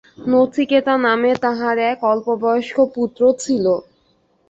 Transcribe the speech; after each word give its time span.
নচিকেতা 0.27 0.93
নামে 1.05 1.31
তাঁহার 1.43 1.77
এক 1.91 1.99
অল্পবয়স্ক 2.11 2.77
পুত্র 2.95 3.21
ছিল। 3.43 3.65